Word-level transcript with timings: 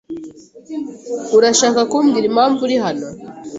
Urashaka 1.37 1.79
kumbwira 1.91 2.25
impamvu 2.31 2.59
uri 2.63 2.77
hano? 2.83 3.07